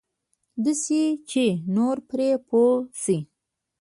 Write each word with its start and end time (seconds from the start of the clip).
داسې 0.63 1.01
چې 1.29 1.45
نور 1.75 1.97
پرې 2.09 2.29
پوه 2.47 2.73
شي. 3.01 3.17